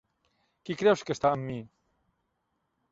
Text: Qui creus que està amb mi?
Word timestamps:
Qui 0.69 0.75
creus 0.79 1.03
que 1.09 1.15
està 1.17 1.31
amb 1.37 1.49
mi? 1.51 1.59